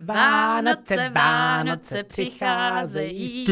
[0.00, 3.46] Vánoce, Vánoce přicházejí,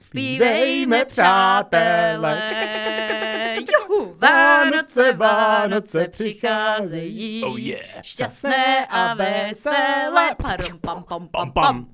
[0.00, 2.42] zpívejme přátelé.
[2.48, 3.72] Čaka, čaka, čaka, čaka, čaka, čaka.
[3.88, 8.02] Juhu, Vánoce, Vánoce přicházejí, Oh yeah.
[8.02, 10.34] šťastné a veselé.
[10.42, 11.86] Parum, pam, pam, pam, pam.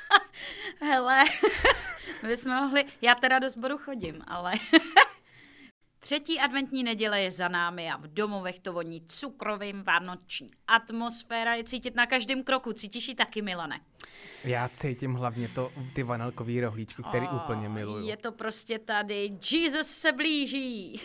[0.80, 1.24] Hele,
[2.22, 4.52] my bychom mohli, já teda do sboru chodím, ale
[6.06, 11.64] Třetí adventní neděle je za námi a v domovech to voní cukrovým vánoční atmosféra je
[11.64, 12.72] cítit na každém kroku.
[12.72, 13.80] Cítíš ji taky, Milane?
[14.44, 18.06] Já cítím hlavně to, ty vanilkový rohlíčky, který O, úplně miluju.
[18.06, 19.38] Je to prostě tady.
[19.52, 21.00] Jesus se blíží.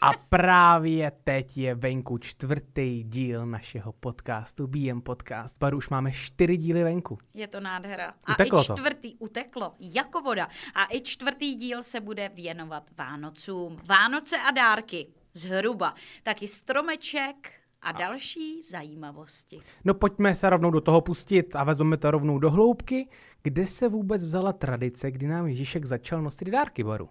[0.00, 5.58] A právě teď je venku čtvrtý díl našeho podcastu, BM Podcast.
[5.58, 7.18] Baru už máme čtyři díly venku.
[7.34, 8.14] Je to nádhera.
[8.24, 8.74] A Uteklo i to.
[8.74, 10.48] čtvrtý, uteklo, jako voda.
[10.74, 13.76] A i čtvrtý díl se bude věnovat Vánocům.
[13.94, 15.94] Vánoce a dárky, zhruba.
[16.22, 17.50] Taky stromeček
[17.82, 19.60] a další zajímavosti.
[19.84, 23.08] No pojďme se rovnou do toho pustit a vezmeme to rovnou do hloubky.
[23.42, 27.08] Kde se vůbec vzala tradice, kdy nám Ježíšek začal nosit dárky, Baru?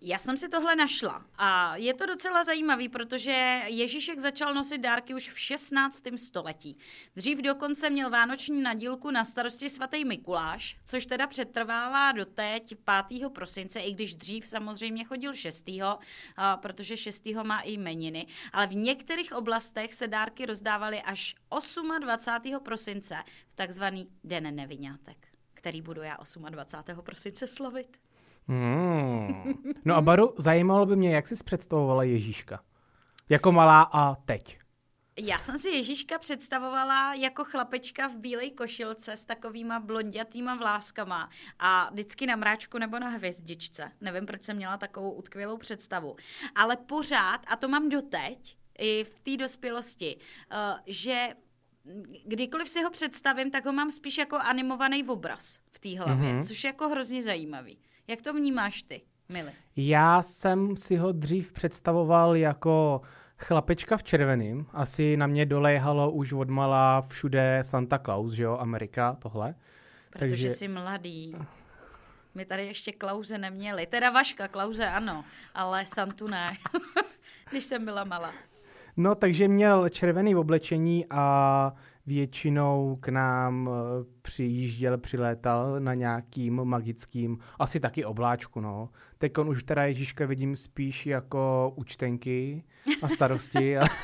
[0.00, 5.14] Já jsem si tohle našla a je to docela zajímavý, protože Ježíšek začal nosit dárky
[5.14, 6.02] už v 16.
[6.16, 6.78] století.
[7.16, 12.74] Dřív dokonce měl vánoční nadílku na starosti svatý Mikuláš, což teda přetrvává do teď
[13.08, 13.30] 5.
[13.30, 15.68] prosince, i když dřív samozřejmě chodil 6.
[16.36, 17.26] a protože 6.
[17.42, 21.34] má i jmeniny, ale v některých oblastech se dárky rozdávaly až
[22.00, 22.60] 28.
[22.64, 23.16] prosince
[23.48, 26.18] v takzvaný Den nevinátek, který budu já
[26.50, 27.02] 28.
[27.02, 28.07] prosince slavit.
[28.48, 29.54] Hmm.
[29.84, 32.60] No a Baru, zajímalo by mě, jak jsi představovala Ježíška?
[33.28, 34.58] Jako malá a teď.
[35.20, 41.90] Já jsem si Ježíška představovala jako chlapečka v bílé košilce s takovýma blondětýma vláskama a
[41.90, 43.92] vždycky na mráčku nebo na hvězdičce.
[44.00, 46.16] Nevím, proč jsem měla takovou utkvělou představu.
[46.54, 50.18] Ale pořád, a to mám doteď, i v té dospělosti,
[50.52, 51.28] eh, že
[52.26, 56.42] kdykoliv si ho představím, tak ho mám spíš jako animovaný obraz v té hlavě, Mhm.
[56.44, 57.78] což je jako hrozně zajímavý.
[58.08, 59.50] Jak to vnímáš ty, Mili?
[59.76, 63.00] Já jsem si ho dřív představoval jako
[63.38, 64.66] chlapečka v červeným.
[64.72, 69.54] Asi na mě doléhalo už odmala všude Santa Claus, že jo, Amerika, tohle.
[70.10, 71.36] Protože Takže- jsi mladý.
[72.34, 73.86] My tady ještě Klauze neměli.
[73.86, 76.56] Teda Vaška, Klauze ano, ale Santu ne.
[77.50, 78.32] Když jsem byla malá.
[78.96, 81.72] No, takže měl červený oblečení a
[82.08, 88.88] většinou k nám eh, přijížděl, přilétal na nějakým magickým, asi taky obláčku, no.
[89.18, 92.64] Teď on už teda Ježíška vidím spíš jako účtenky
[93.02, 93.78] a starosti.
[93.78, 93.84] A...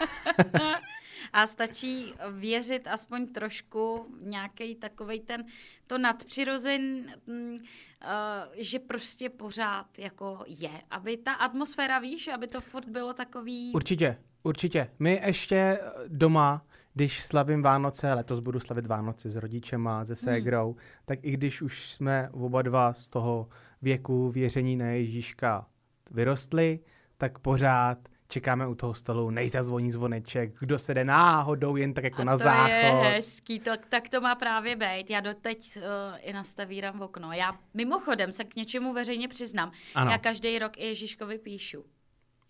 [1.33, 5.45] A stačí věřit aspoň trošku nějaký takovej ten,
[5.87, 6.81] to nadpřirozen,
[7.27, 7.57] mm,
[8.03, 8.09] eh,
[8.57, 10.71] že prostě pořád jako je.
[10.91, 13.73] Aby ta atmosféra, víš, aby to furt bylo takový...
[13.75, 14.91] Určitě, určitě.
[14.99, 20.73] My ještě eh, doma, když slavím Vánoce, letos budu slavit Vánoce s rodičema, se ségrou,
[20.73, 20.81] hmm.
[21.05, 23.49] tak i když už jsme oba dva z toho
[23.83, 25.67] věku věření na Ježíška
[26.11, 26.81] vyrostli,
[27.19, 32.05] tak pořád čekáme u toho stolu, než zazvoní zvoneček, kdo se jde náhodou jen tak
[32.05, 32.73] jako A na to záchod.
[32.73, 35.11] je hezký, to, tak to má právě být.
[35.11, 35.83] Já doteď uh,
[36.21, 37.33] i nastavírám v okno.
[37.33, 39.73] Já mimochodem se k něčemu veřejně přiznám.
[39.95, 40.11] Ano.
[40.11, 41.85] Já každý rok i Ježíškovi píšu.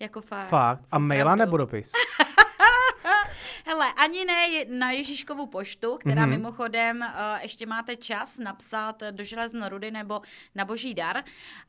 [0.01, 0.49] Jako fakt.
[0.49, 0.85] Fakt.
[0.91, 1.93] A maila nebo dopis?
[3.67, 6.25] Hele, ani ne na Ježíškovu poštu, která Mhm.
[6.25, 6.39] mm-hmm.
[6.39, 10.23] mimochodem uh, ještě máte čas napsat do železnorudy nebo
[10.55, 11.25] na boží dar,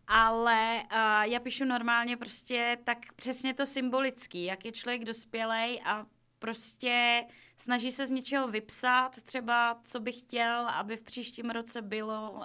[0.08, 6.06] ale uh, já píšu normálně prostě tak přesně to symbolický, jak je člověk dospělej a
[6.40, 7.24] prostě
[7.58, 12.42] snaží se z něčeho vypsat, třeba co by chtěl, aby v příštím roce bylo, uh,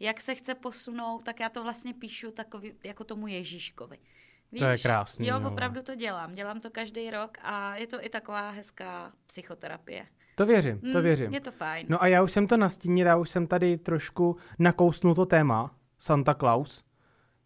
[0.00, 3.98] jak se chce posunout, tak já to vlastně píšu takový, jako tomu Ježíškovi.
[4.58, 5.50] To je krásný, Jo, no.
[5.52, 6.34] opravdu to dělám.
[6.34, 10.06] Dělám to každý rok a je to i taková hezká psychoterapie.
[10.34, 11.34] To věřím, to Mm, věřím.
[11.34, 11.86] Je to fajn.
[11.90, 15.74] No a já už jsem to nastínil, já už jsem tady trošku nakousnul to téma
[15.98, 16.84] Santa Claus.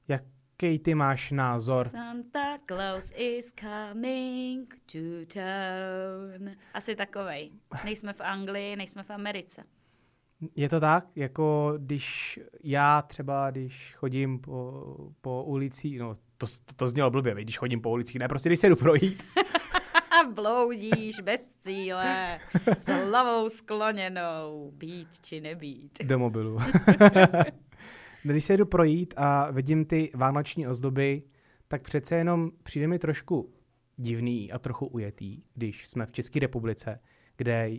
[0.09, 1.89] Jaký ty máš názor?
[1.89, 4.99] Santa Claus is coming to
[5.35, 6.51] town.
[6.75, 7.51] Asi takovej.
[7.85, 9.65] Nejsme v Anglii, nejsme v Americe.
[10.57, 14.83] Je to tak, jako když já třeba, když chodím po,
[15.21, 18.49] po ulici, no to, to, to znělo blbě, viď, když chodím po ulici, ne, prostě
[18.49, 19.23] když se jdu projít,
[20.35, 22.41] bloudíš bez cíle,
[22.83, 25.99] s hlavou skloněnou, být či nebýt.
[26.05, 26.59] do mobilu.
[28.23, 31.23] když se jdu projít a vidím ty vánoční ozdoby,
[31.69, 33.53] tak přece jenom přijde mi trošku
[33.97, 37.01] divný a trochu ujetý, když jsme v České republice,
[37.37, 37.71] kde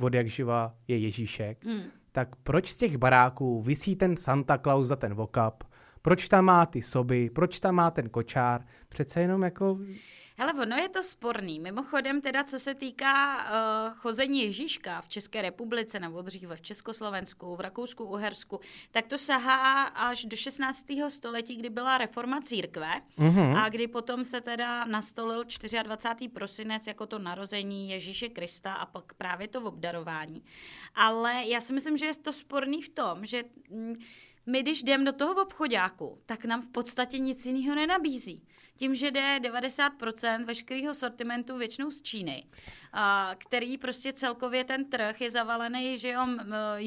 [0.00, 1.82] od jak živa je Ježíšek, Hmm.
[2.12, 5.64] tak proč z těch baráků visí ten Santa Claus za ten vokap?
[6.02, 7.30] Proč tam má ty soby?
[7.30, 8.64] Proč tam má ten kočár?
[8.88, 9.78] Přece jenom jako
[10.36, 11.60] Hele, ono je to sporný.
[11.60, 17.56] Mimochodem teda, co se týká uh, chození Ježíška v České republice, nebo dříve v Československu,
[17.56, 18.60] v Rakousku, Uhersku,
[18.90, 20.86] tak to sahá až do 16.
[21.08, 23.56] století, kdy byla reforma církve mm-hmm.
[23.56, 25.44] a kdy potom se teda nastolil
[25.82, 26.28] 24.
[26.28, 30.42] prosinec jako to narození Ježíše Krista a pak právě to obdarování.
[30.94, 33.44] Ale já si myslím, že je to sporný v tom, že...
[33.70, 33.94] Mm,
[34.46, 38.42] my, když jdeme do toho obchodáku, tak nám v podstatě nic jiného nenabízí.
[38.76, 42.44] Tím, že jde 90% veškerého sortimentu většinou z Číny,
[42.92, 46.26] a, který prostě celkově ten trh je zavalený, že jo,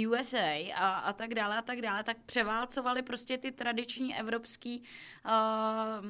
[0.09, 4.83] USA a, a tak dále a tak dále, tak převálcovali prostě ty tradiční evropský
[5.25, 6.05] uh,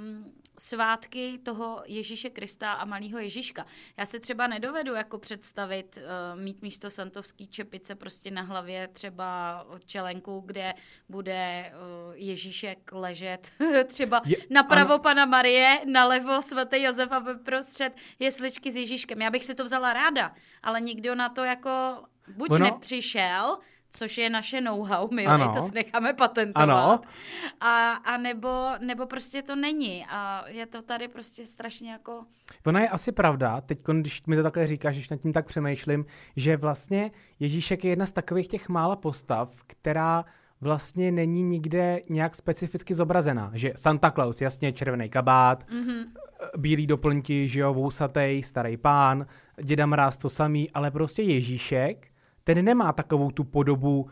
[0.60, 3.66] svátky toho Ježíše Krista a malého Ježíška.
[3.98, 9.66] Já si třeba nedovedu jako představit uh, mít místo santovský čepice prostě na hlavě třeba
[9.86, 10.74] čelenku, kde
[11.10, 13.52] bude uh, Ježíšek ležet
[13.88, 15.04] třeba je, napravo ano.
[15.04, 19.22] pana Marie, nalevo svatý Josef a prostřed jesličky s Ježíškem.
[19.22, 20.34] Já bych si to vzala ráda,
[20.64, 22.04] ale nikdo na to jako
[22.38, 22.66] buď ono...
[22.66, 23.58] nepřišel,
[23.90, 25.54] což je naše know-how, my ano.
[25.56, 26.70] to si necháme patentovat.
[26.70, 27.02] Ano.
[27.62, 30.06] A, a nebo, nebo prostě to není.
[30.10, 32.26] A je to tady prostě strašně jako...
[32.66, 36.06] Ona je asi pravda, teď když mi to takhle říkáš, když nad tím tak přemýšlím,
[36.36, 40.26] že vlastně Ježíšek je jedna z takových těch mála postav, která
[40.62, 43.52] vlastně není nikde nějak specificky zobrazená.
[43.54, 46.06] Že Santa Claus, jasně, červený kabát, mm-hmm.
[46.58, 49.26] Bílý doplňky, že jo, vousatej, starý pán,
[49.64, 52.08] děda Mráz to samý, ale prostě Ježíšek,
[52.44, 54.10] ten nemá takovou tu podobu,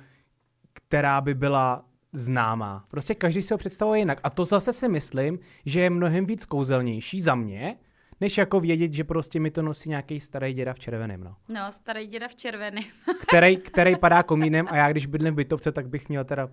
[0.74, 2.86] která by byla známá.
[2.88, 4.20] Prostě každý si ho představuje jinak.
[4.24, 7.76] A to zase si myslím, že je mnohem víc kouzelnější za mě,
[8.22, 11.24] než jako vědět, že prostě mi to nosí nějaký starý děda v červeném.
[11.24, 12.84] No, no starý děda v červeném.
[13.28, 16.50] který, který padá komínem a já když bydlím v bytovce, tak bych měl teda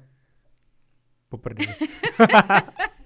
[1.29, 1.67] poprdě.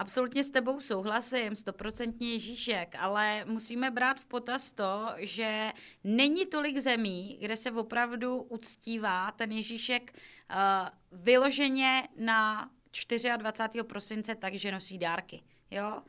[0.00, 5.72] Absolutně s tebou souhlasím, stoprocentně Ježíšek, ale musíme brát v potaz to, že
[6.04, 10.88] není tolik zemí, kde se opravdu uctívá ten Ježíšek uh,
[11.22, 12.70] vyloženě na
[13.36, 13.84] 24.
[13.84, 15.42] prosince tak, že nosí dárky.
[15.70, 16.02] Jo?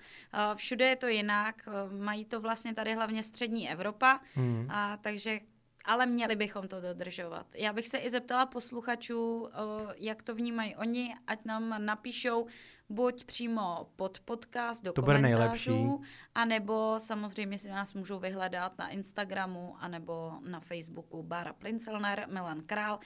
[0.56, 4.68] Všude je to jinak, mají to vlastně tady hlavně střední Evropa, mm.
[4.70, 5.40] a, takže
[5.86, 7.48] ale měli bychom to dodržovat.
[7.56, 9.50] Já bych se i zeptala posluchačů,
[9.96, 12.48] jak to vnímají oni, ať nám napíšou
[12.92, 16.02] buď přímo pod podcast do to komentářů,
[16.36, 23.00] anebo samozřejmě si nás můžou vyhledat na Instagramu, anebo na Facebooku Bára Plincelner, Milan Král.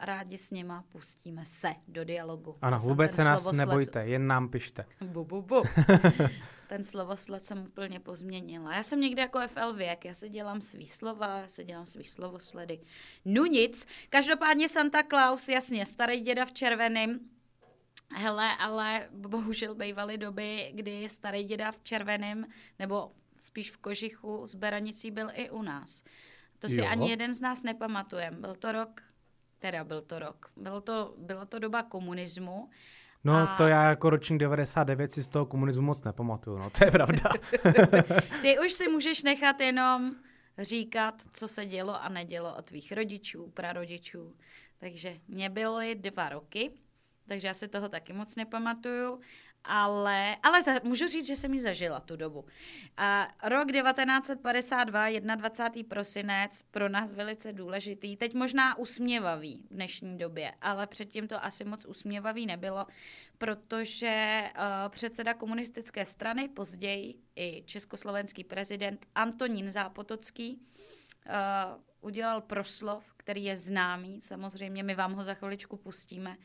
[0.00, 2.54] Rádi s nima pustíme se do dialogu.
[2.62, 3.66] Ano, vůbec se nás slovosled...
[3.66, 4.84] nebojte, jen nám pište.
[5.00, 5.62] Bu, bu, bu.
[6.68, 8.74] ten slovosled jsem úplně pozměnila.
[8.74, 12.04] Já jsem někde jako FL věk, já se dělám svý slova, já se dělám svý
[12.04, 12.80] slovosledy.
[13.24, 17.20] No nic, každopádně Santa Claus, jasně, starý děda v červeném,
[18.14, 22.46] Hele, ale bohužel bývaly doby, kdy starý děda v červeném,
[22.78, 26.04] nebo spíš v kožichu z Beranicí byl i u nás.
[26.58, 26.86] To si jo.
[26.88, 28.36] ani jeden z nás nepamatujeme.
[28.36, 29.02] Byl to rok,
[29.58, 32.70] teda byl to rok, bylo to, byla to doba komunismu.
[33.24, 33.56] No a...
[33.56, 37.30] to já jako ročník 99 si z toho komunismu moc nepamatuju, no to je pravda.
[38.42, 40.14] Ty už si můžeš nechat jenom
[40.58, 44.36] říkat, co se dělo a nedělo od tvých rodičů, prarodičů.
[44.78, 46.70] Takže mě byly dva roky
[47.28, 49.20] takže já si toho taky moc nepamatuju,
[49.64, 52.44] ale, ale za, můžu říct, že jsem ji zažila tu dobu.
[52.96, 55.88] A rok 1952, 21.
[55.88, 61.64] prosinec, pro nás velice důležitý, teď možná usměvavý v dnešní době, ale předtím to asi
[61.64, 62.86] moc usměvavý nebylo,
[63.38, 70.60] protože uh, předseda komunistické strany, později i československý prezident Antonín Zápotocký,
[71.26, 76.36] uh, udělal proslov, který je známý, samozřejmě my vám ho za chviličku pustíme,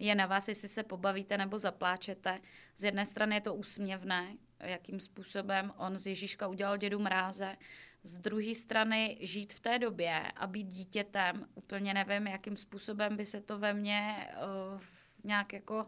[0.00, 2.40] je na vás, jestli se pobavíte nebo zapláčete.
[2.76, 7.56] Z jedné strany je to úsměvné, jakým způsobem on z Ježíška udělal dědu mráze,
[8.02, 13.26] z druhé strany žít v té době a být dítětem, úplně nevím, jakým způsobem by
[13.26, 14.28] se to ve mně
[14.74, 14.80] uh,
[15.24, 15.86] nějak jako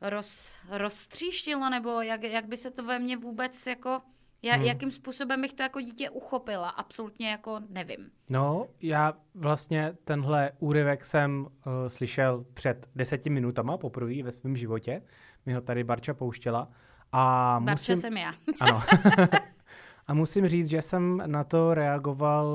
[0.00, 4.02] roz, roztříštilo, nebo jak, jak by se to ve mně vůbec jako
[4.44, 4.64] já, hmm.
[4.64, 6.68] Jakým způsobem bych to jako dítě uchopila?
[6.68, 8.10] Absolutně jako nevím.
[8.30, 15.02] No, já vlastně tenhle úryvek jsem uh, slyšel před deseti minutama poprvé ve svém životě.
[15.46, 16.68] Mi ho tady Barča pouštěla.
[17.12, 17.96] A Barča musím...
[17.96, 18.34] jsem já.
[18.60, 18.82] ano.
[20.06, 22.48] a musím říct, že jsem na to reagoval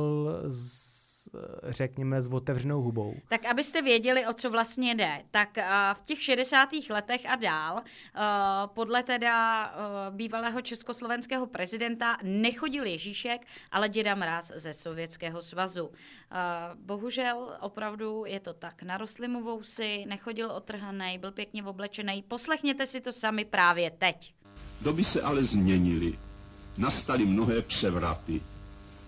[0.47, 0.88] z
[1.63, 3.15] řekněme, s otevřenou hubou.
[3.29, 5.49] Tak abyste věděli, o co vlastně jde, tak
[5.93, 6.69] v těch 60.
[6.89, 7.81] letech a dál,
[8.65, 9.73] podle teda
[10.09, 15.91] bývalého československého prezidenta, nechodil Ježíšek, ale děda Mráz ze Sovětského svazu.
[16.75, 18.83] Bohužel opravdu je to tak.
[18.83, 22.23] Narostly mu vousy, nechodil otrhaný, byl pěkně oblečený.
[22.27, 24.33] Poslechněte si to sami právě teď.
[24.81, 26.13] Doby se ale změnily.
[26.79, 28.41] nastaly mnohé převraty.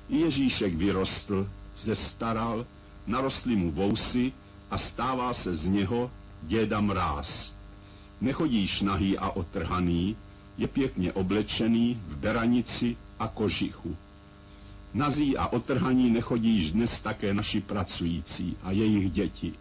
[0.10, 2.66] Ježíšek vyrostl, zestaral,
[3.08, 4.32] narostly mu vousy
[4.72, 6.12] a stává se z něho
[6.44, 7.54] děda mráz.
[8.22, 10.16] Nechodíš nahý a otrhaný,
[10.58, 13.96] je pěkně oblečený v beranici a kožichu.
[14.94, 19.54] Nazí a otrhaní nechodíš dnes také naši pracující a jejich děti.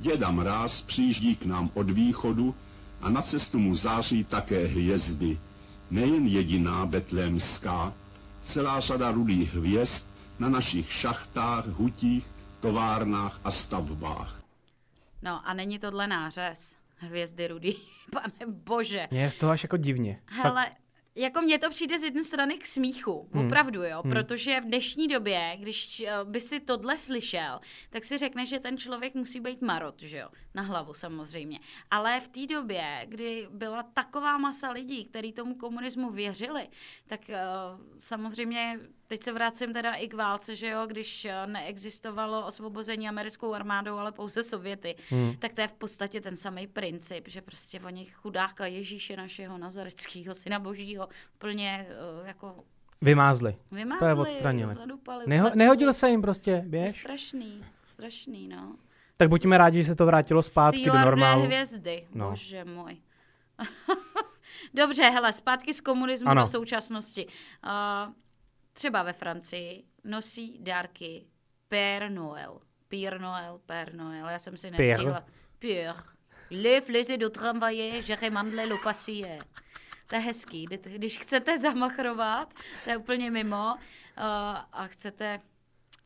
[0.00, 2.54] Děda Mráz přijíždí k nám od východu
[3.00, 5.38] a na cestu mu září také hvězdy.
[5.90, 7.92] Nejen jediná betlémská,
[8.42, 10.06] celá řada rudých hvězd
[10.42, 12.26] na našich šachtách, hutích,
[12.60, 14.42] továrnách a stavbách.
[15.22, 16.76] No a není tohle nářez?
[16.96, 17.76] Hvězdy rudý,
[18.12, 19.08] pane bože.
[19.10, 20.20] Mně je z toho až jako divně.
[20.26, 20.82] Hele, Fakt
[21.14, 23.46] jako mně to přijde z jedné strany k smíchu, hmm.
[23.46, 24.12] opravdu jo, hmm.
[24.12, 28.78] protože v dnešní době, když eh, by si tohle slyšel, tak si řekne, že ten
[28.78, 31.58] člověk musí být marot, že jo, na hlavu samozřejmě.
[31.90, 36.68] Ale v té době, kdy byla taková masa lidí, kteří tomu komunismu věřili,
[37.06, 38.80] tak uh, samozřejmě
[39.12, 43.96] teď se vracím teda i k válce, že jo, když eh, neexistovalo osvobození americkou armádou,
[43.96, 45.34] ale pouze Sověty, hmm.
[45.38, 50.34] tak to je v podstatě ten samý princip, že prostě oni chudáka Ježíše našeho nazareckého
[50.34, 51.86] syna božího plně
[52.20, 52.54] uh, jako
[53.00, 53.56] Vymázli.
[53.70, 54.74] Vymázli, to je odstranili.
[55.26, 57.00] Neho, nehodil se jim prostě, běž.
[57.00, 58.76] strašný, strašný, no.
[59.16, 61.44] Tak buďme rádi, že se to vrátilo zpátky Síla do normálu.
[61.44, 62.30] hvězdy, no.
[62.30, 62.96] bože můj.
[64.74, 66.42] Dobře, hele, zpátky z komunismu ano.
[66.42, 67.26] do současnosti.
[67.26, 68.12] Uh,
[68.72, 71.26] třeba ve Francii nosí dárky
[71.68, 72.60] Père Noël.
[72.88, 74.26] Père Noël, Père Noël.
[74.30, 75.24] Já jsem si nestihla.
[75.58, 76.04] Père.
[76.50, 79.38] Le flizy do tramvaje, že mandle lo pasie.
[80.06, 80.66] To je hezký.
[80.84, 83.78] Když chcete zamachrovat, to je úplně mimo, uh,
[84.72, 85.40] a chcete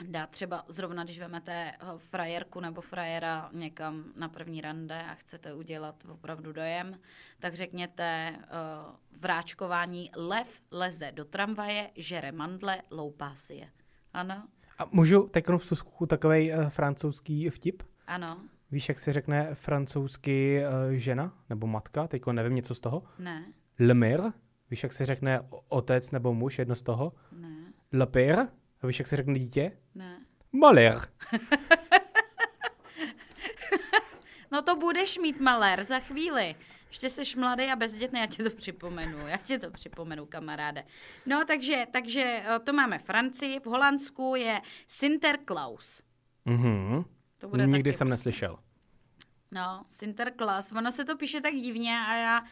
[0.05, 5.55] dát třeba zrovna, když vemete eh, frajerku nebo frajera někam na první rande a chcete
[5.55, 6.99] udělat opravdu dojem,
[7.39, 13.69] tak řekněte uh, vráčkování lev leze do tramvaje, žere mandle, loupá si je.
[14.13, 14.49] Ano?
[14.79, 17.83] A můžu teď v susku takový uh, francouzský vtip?
[18.07, 18.41] Ano.
[18.71, 22.09] Víš, jak se řekne francouzsky uh, žena nebo matka?
[22.09, 23.03] Teď nevím něco z toho.
[23.19, 23.45] Ne.
[23.79, 24.33] Le mère.
[24.71, 27.13] Víš, jak se řekne otec nebo muž, jedno z toho?
[27.33, 27.73] Ne.
[27.93, 28.49] Le père.
[28.83, 29.73] A víš, jak se řekne dítě?
[29.95, 30.21] Ne.
[30.53, 31.01] Malér.
[34.53, 36.55] no to budeš mít malér za chvíli.
[36.89, 40.85] Ještě jsi mladý a bezdětný, já ti to připomenu, já ti to připomenu, kamaráde.
[41.27, 46.03] No, takže, takže eh, to máme Francii, v Holandsku je Sinterklaus.
[46.45, 47.05] Mhm.
[47.39, 48.59] To bude Nikdy jsem neslyšel.
[49.51, 50.73] No, Sinterklaas.
[50.73, 52.45] Ono se to píše tak divně a já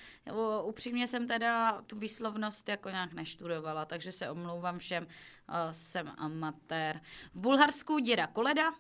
[0.62, 7.00] upřímně jsem teda tu výslovnost jako nějak neštudovala, takže se omlouvám všem, uh, jsem amatér.
[7.32, 8.72] V Bulharsku děda Koleda,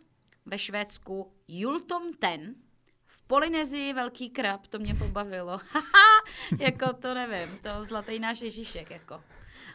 [0.46, 2.54] ve Švédsku Jultom Ten,
[3.06, 5.60] v Polynezii velký krab, to mě pobavilo.
[6.58, 9.24] jako to nevím, to zlatý náš Ježíšek, jako.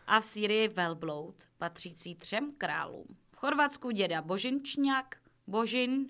[0.08, 3.18] A v Sýrii velbloud, patřící třem králům.
[3.32, 5.16] V Chorvatsku děda Božinčňák,
[5.48, 6.10] Božin,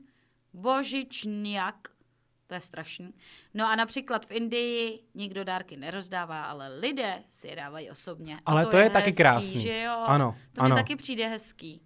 [0.54, 1.88] Božičňák,
[2.50, 3.14] to je strašný.
[3.54, 8.40] No a například v Indii nikdo dárky nerozdává, ale lidé si je dávají osobně.
[8.46, 9.62] Ale to, to je, je taky hezký, krásný.
[9.62, 10.04] Že jo?
[10.08, 10.76] Ano, to ano.
[10.76, 11.82] mi taky přijde hezký.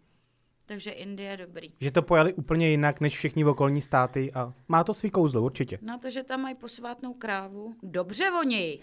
[0.65, 1.73] Takže Indie je dobrý.
[1.79, 5.79] Že to pojali úplně jinak než všichni okolní státy a má to svý kouzlo určitě.
[5.81, 7.75] Na to, že tam mají posvátnou krávu.
[7.83, 8.79] Dobře oni.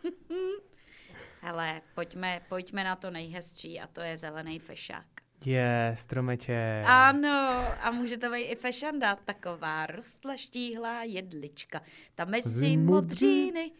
[1.40, 5.15] Hele, pojďme, pojďme na to nejhezčí a to je zelený fešák.
[5.44, 6.82] Je, stromeče.
[6.86, 11.82] Ano, a může to být i fešanda, taková rostla štíhlá jedlička.
[12.14, 13.70] Tam mezi modříny.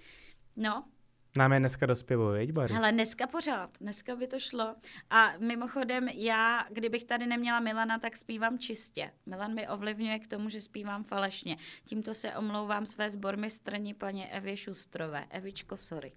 [0.57, 0.85] No.
[1.37, 2.75] Nám je dneska do zpěvu, viď, Bary?
[2.75, 4.77] Ale dneska pořád, dneska by to šlo.
[5.11, 9.13] A mimochodem, já, kdybych tady neměla Milana, tak zpívám čistě.
[9.27, 11.57] Milan mi ovlivňuje k tomu, že zpívám falešně.
[11.85, 15.25] Tímto se omlouvám své zbormistrní paní Evě Šustrové.
[15.31, 16.13] Evičko, sorry.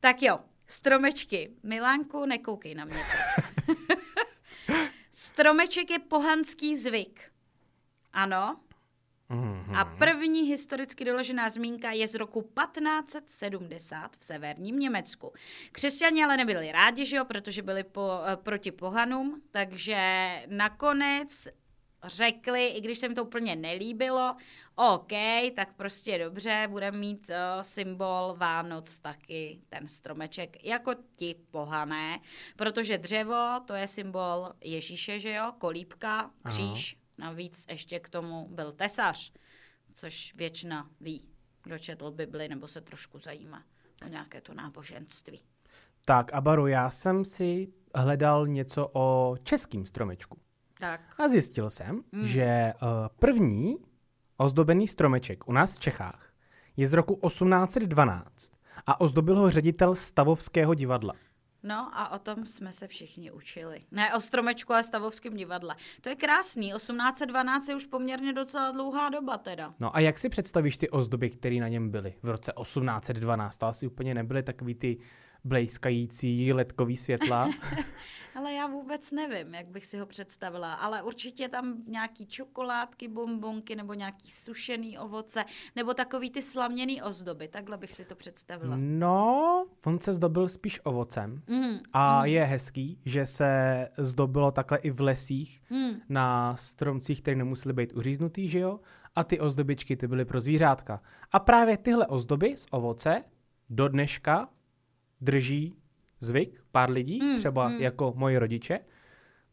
[0.00, 1.50] Tak jo, stromečky.
[1.62, 3.02] Milánku, nekoukej na mě.
[5.32, 7.20] Stromeček je pohanský zvyk.
[8.12, 8.60] Ano.
[9.30, 9.76] Mm-hmm.
[9.76, 15.32] A první historicky doložená zmínka je z roku 1570 v severním Německu.
[15.72, 19.98] Křesťani ale nebyli rádi, že jo, protože byli po, eh, proti pohanům, takže
[20.46, 21.48] nakonec
[22.04, 24.36] řekli, i když se mi to úplně nelíbilo,
[24.74, 25.12] OK,
[25.56, 32.20] tak prostě dobře, budeme mít uh, symbol Vánoc taky, ten stromeček, jako ti pohané,
[32.56, 37.30] protože dřevo, to je symbol Ježíše, že jo, kolíbka, kříž, Aha.
[37.30, 39.32] navíc ještě k tomu byl tesař,
[39.94, 41.28] což většina ví,
[41.62, 43.64] kdo četl Bibli nebo se trošku zajímá
[44.06, 45.42] o nějaké to náboženství.
[46.04, 50.38] Tak a Baru, já jsem si hledal něco o českým stromečku.
[50.80, 51.00] Tak.
[51.18, 52.24] A zjistil jsem, mm.
[52.24, 53.76] že uh, první
[54.36, 56.32] ozdobený stromeček u nás v Čechách
[56.76, 58.52] je z roku 1812
[58.86, 61.14] a ozdobil ho ředitel Stavovského divadla.
[61.62, 63.80] No a o tom jsme se všichni učili.
[63.90, 65.76] Ne o stromečku, ale stavovském divadle.
[66.00, 66.72] To je krásný.
[66.76, 69.74] 1812 je už poměrně docela dlouhá doba teda.
[69.80, 73.58] No a jak si představíš ty ozdoby, které na něm byly v roce 1812?
[73.58, 74.98] To asi úplně nebyly takový ty
[75.44, 77.50] blejskající ledkový světla.
[78.34, 83.76] Ale já vůbec nevím, jak bych si ho představila, ale určitě tam nějaký čokoládky, bombonky
[83.76, 85.44] nebo nějaký sušený ovoce,
[85.76, 88.76] nebo takový ty slaměný ozdoby, takhle bych si to představila.
[88.78, 94.90] No, on se zdobil spíš ovocem Mm, a je hezký, že se zdobilo takhle i
[94.90, 96.00] v lesích mm.
[96.08, 98.80] na stromcích, které nemusely být uříznutý, že jo?
[99.16, 101.02] A ty ozdobičky ty byly pro zvířátka.
[101.32, 103.24] A právě tyhle ozdoby z ovoce
[103.70, 104.48] do dneška
[105.20, 105.74] drží
[106.20, 107.80] zvyk pár lidí, Mm, třeba mm.
[107.80, 108.78] jako moji rodiče.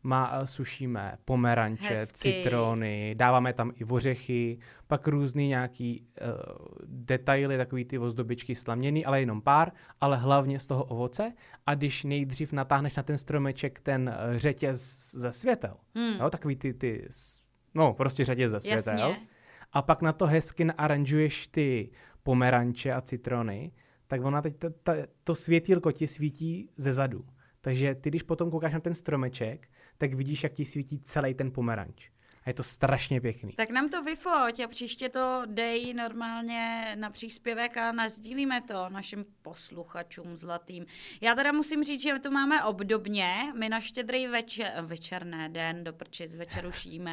[0.04, 2.18] Má, eh, sušíme pomeranče, Hezky.
[2.18, 6.28] citrony, dáváme tam i ořechy, pak různý nějaký uh,
[6.86, 9.72] detaily, takový ty ozdobičky slaměný, ale jenom pár,
[10.02, 11.34] ale hlavně z toho ovoce.
[11.66, 16.20] A když nejdřív natáhneš na ten stromeček ten eh, řetěz ze světel, Hmm.
[16.20, 17.08] jo, takový ty, ty,
[17.74, 19.28] no prostě řetěz ze světel, Jasně.
[19.74, 21.90] a pak na to hezky naaranžuješ ty
[22.24, 23.72] pomeranče a citrony,
[24.08, 27.26] tak ona teď ta, ta, to světýlko ti svítí ze zadu.
[27.62, 31.52] Takže ty, když potom koukáš na ten stromeček, tak vidíš, jak ti svítí celý ten
[31.52, 32.10] pomeranč.
[32.48, 33.54] A je to strašně pěkný.
[33.54, 39.26] Tak nám to vyfoť a příště to dej normálně na příspěvek a nazdílíme to našim
[39.42, 40.86] posluchačům zlatým.
[41.22, 43.54] Já teda musím říct, že to máme obdobně.
[43.56, 46.72] My na štědrý večer, večerné den, do prčic večer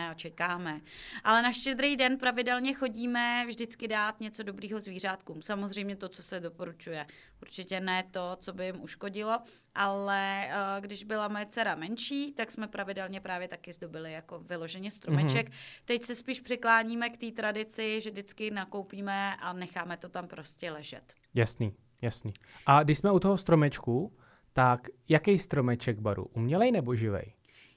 [0.08, 0.80] a čekáme.
[1.24, 5.42] Ale na štědrý den pravidelně chodíme vždycky dát něco dobrýho zvířátkům.
[5.42, 7.06] Samozřejmě to, co se doporučuje.
[7.44, 9.38] Určitě ne to, co by jim uškodilo,
[9.74, 14.90] ale eh, když byla moje dcera menší, tak jsme pravidelně právě taky zdobili jako vyloženě
[14.90, 15.48] stromeček.
[15.48, 15.82] Mm-hmm.
[15.84, 20.70] Teď se spíš přikláníme k té tradici, že vždycky nakoupíme a necháme to tam prostě
[20.70, 21.14] ležet.
[21.34, 22.32] Jasný, jasný.
[22.66, 24.16] A když jsme u toho stromečku,
[24.52, 26.24] tak jaký stromeček baru?
[26.24, 27.34] Umělej nebo živej?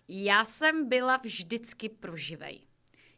[0.08, 2.62] Já jsem byla vždycky proživej.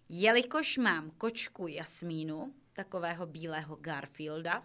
[0.10, 4.64] Jelikož mám kočku Jasmínu, takového bílého Garfielda,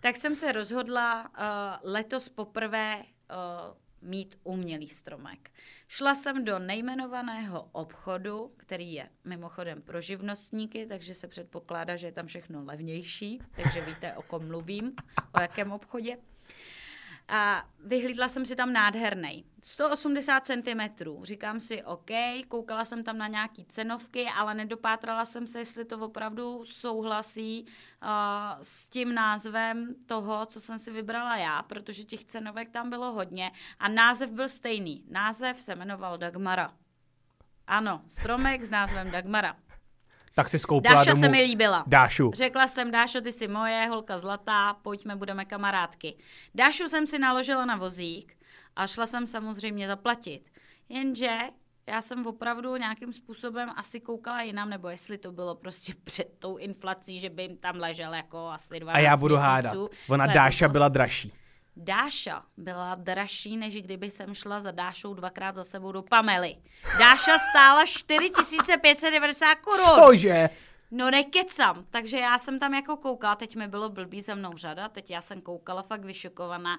[0.00, 5.50] tak jsem se rozhodla uh, letos poprvé uh, mít umělý stromek.
[5.88, 12.12] Šla jsem do nejmenovaného obchodu, který je mimochodem pro živnostníky, takže se předpokládá, že je
[12.12, 14.92] tam všechno levnější, takže víte, o kom mluvím,
[15.34, 16.16] o jakém obchodě.
[17.28, 19.44] A vyhlídla jsem si tam nádherný.
[19.62, 20.80] 180 cm.
[21.22, 22.10] Říkám si, OK,
[22.48, 27.66] koukala jsem tam na nějaký cenovky, ale nedopátrala jsem se, jestli to opravdu souhlasí
[28.02, 28.08] uh,
[28.62, 33.52] s tím názvem toho, co jsem si vybrala já, protože těch cenovek tam bylo hodně.
[33.78, 35.04] A název byl stejný.
[35.10, 36.74] Název se jmenoval Dagmara.
[37.66, 39.56] Ano, stromek s názvem Dagmara.
[40.34, 41.84] Tak si skoupila Dáša domů se mi líbila.
[41.86, 42.30] Dášu.
[42.34, 46.16] Řekla jsem, Dášo, ty jsi moje, holka zlatá, pojďme, budeme kamarádky.
[46.54, 48.36] Dášu jsem si naložila na vozík
[48.76, 50.50] a šla jsem samozřejmě zaplatit.
[50.88, 51.38] Jenže
[51.86, 56.56] já jsem opravdu nějakým způsobem asi koukala jinam, nebo jestli to bylo prostě před tou
[56.56, 59.48] inflací, že by jim tam ležel jako asi 12 A já budu měsíců.
[59.48, 59.76] hádat.
[60.08, 61.32] Ona Dáša byla dražší.
[61.76, 66.56] Dáša byla dražší, než kdyby jsem šla za Dášou dvakrát za sebou do Pamely.
[66.98, 69.86] Dáša stála 4590 korun.
[69.86, 70.50] Cože?
[70.90, 74.88] No nekecam, takže já jsem tam jako koukala, teď mi bylo blbý za mnou řada,
[74.88, 76.78] teď já jsem koukala fakt vyšokovaná,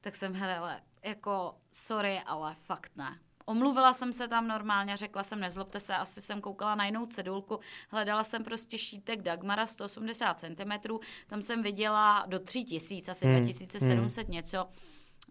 [0.00, 3.18] tak jsem hele, jako sorry, ale fakt ne.
[3.48, 7.60] Omluvila jsem se tam normálně, řekla jsem, nezlobte se, asi jsem koukala na jinou cedulku,
[7.90, 14.28] hledala jsem prostě šítek Dagmara 180 cm, tam jsem viděla do 3000, asi Hmm, 2700
[14.28, 14.68] něco.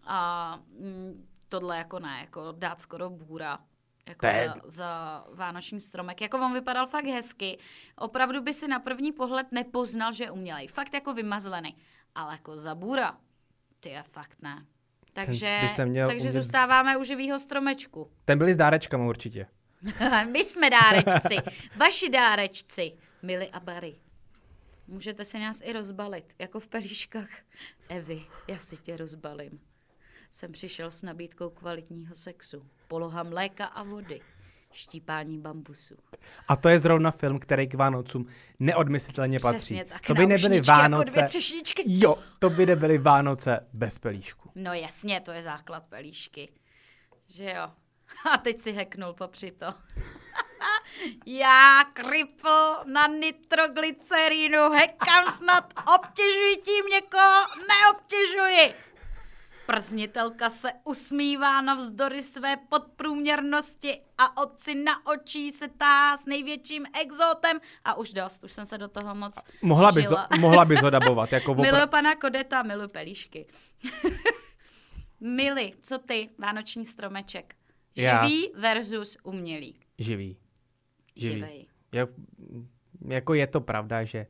[0.04, 3.58] A mm, tohle jako ne, jako dát skoro bůra
[4.06, 6.20] jako za, za vánoční stromek.
[6.20, 7.58] Jako on vypadal fakt hezky.
[7.96, 10.68] Opravdu by si na první pohled nepoznal, že je umělej.
[10.68, 11.76] Fakt jako vymazlený.
[12.14, 13.18] Ale jako za bůra,
[13.80, 14.66] ty je fakt ne.
[15.26, 18.10] Takže, by se měl takže umět- zůstáváme u živýho stromečku.
[18.24, 19.46] Ten byli s dárečkama určitě.
[20.32, 21.36] My jsme dárečci.
[21.76, 22.92] Vaši dárečci.
[23.22, 23.94] Mili a Barry.
[24.86, 27.28] Můžete se nás i rozbalit, jako v pelíškách.
[27.88, 29.60] Evi, já si tě rozbalím.
[30.32, 32.66] Jsem přišel s nabídkou kvalitního sexu.
[32.88, 34.20] Poloha mléka a vody.
[34.72, 35.94] Štípání bambusu.
[36.48, 38.26] A to je zrovna film, který k Vánocům
[38.58, 39.82] neodmyslitelně patří.
[39.88, 40.06] Tak.
[40.06, 41.04] to by nebyly Jako Vánoce.
[41.10, 41.82] dvě třešničky.
[41.86, 44.50] Jo, to by nebyly Vánoce bez pelíšku.
[44.54, 46.48] No jasně, to je základ pelíšky.
[47.28, 47.70] Že jo.
[48.34, 49.66] A teď si heknul popři to.
[51.26, 58.74] Já kripl na nitroglycerínu, hekám snad, obtěžuji tím někoho, neobtěžuji.
[59.72, 67.60] Prznitelka se usmívá navzdory své podprůměrnosti a otci na očí se tá s největším exotem
[67.84, 70.28] a už dost, už jsem se do toho moc Mohla bys, žila.
[70.40, 73.46] mohla bys ho dabovat, jako Miluji opra- pana Kodeta, miluji pelíšky.
[75.20, 77.54] Mili, co ty, vánoční stromeček?
[77.96, 79.74] Já- Živý versus umělý.
[79.98, 80.36] živý.
[81.16, 81.34] Živý.
[81.34, 81.66] Živej.
[81.92, 82.06] Je,
[83.08, 84.26] jako je to pravda, že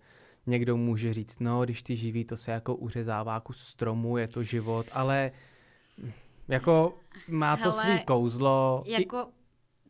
[0.49, 4.43] někdo může říct, no, když ty živí, to se jako uřezává kus stromu, je to
[4.43, 5.31] život, ale
[6.49, 8.83] jako má to Hele, svý kouzlo.
[8.87, 9.29] I- Jako,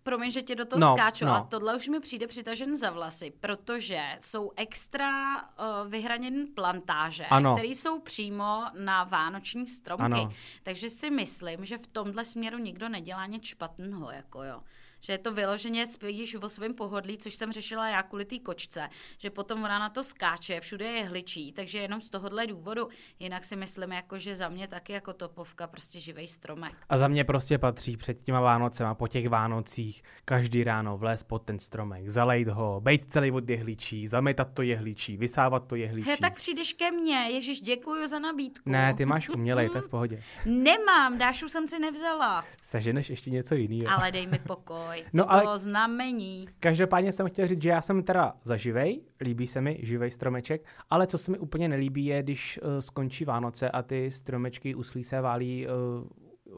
[0.03, 1.33] promiň, že tě do toho No, skáču, no.
[1.33, 5.45] a tohle už mi přijde přitažen za vlasy, protože jsou extra uh,
[5.91, 10.03] vyhraněné plantáže, které jsou přímo na vánoční stromky.
[10.05, 10.33] Ano.
[10.63, 14.61] Takže si myslím, že v tomhle směru nikdo nedělá nic špatného, jako jo.
[15.01, 18.89] Že je to vyloženě spíš o svém pohodlí, což jsem řešila já kvůli té kočce,
[19.19, 22.89] že potom ona na to skáče, všude je hličí, takže jenom z tohohle důvodu.
[23.19, 26.73] Jinak si myslím, jako, že za mě taky jako topovka prostě živej stromek.
[26.89, 31.43] A za mě prostě patří před těma Vánocema, po těch Vánocích, každý ráno vlézt pod
[31.43, 36.09] ten stromek, zalejt ho, bejt celý od jehličí, zametat to jehličí, vysávat to jehličí.
[36.11, 38.71] He, tak přijdeš ke mně, Ježíš, děkuju za nabídku.
[38.71, 40.23] Ne, ty máš umělej, to je v pohodě.
[40.45, 43.91] Nemám, Dášu jsem si nevzala, Seženeš ještě něco jiného.
[43.99, 44.88] ale dej mi pokoj.
[45.13, 46.47] No, to ale- bylo znamení.
[46.61, 50.65] Každopádně jsem chtěl říct, že já jsem teda za živej, líbí se mi živej stromeček,
[50.91, 55.05] ale co se mi úplně nelíbí je, když uh, skončí Vánoce a ty stromečky uschlí
[55.05, 56.09] se válí uh,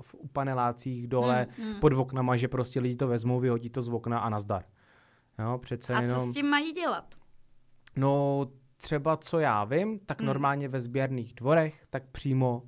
[0.02, 1.80] v, u panelácích dole Hmm, hmm.
[1.80, 4.64] pod oknama, že prostě lidi to vezmou, vyhodí to z okna a nazdar.
[5.38, 6.26] Jo, přece A jenom...
[6.26, 7.14] co s tím mají dělat?
[7.96, 10.26] No, třeba co já vím, tak Hmm.
[10.26, 12.62] normálně ve sběrných dvorech, tak přímo